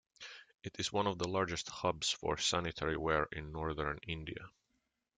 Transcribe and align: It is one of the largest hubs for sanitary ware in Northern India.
It 0.63 0.79
is 0.79 0.91
one 0.91 1.05
of 1.05 1.19
the 1.19 1.27
largest 1.27 1.69
hubs 1.69 2.09
for 2.09 2.35
sanitary 2.35 2.97
ware 2.97 3.27
in 3.31 3.51
Northern 3.51 3.99
India. 4.07 4.49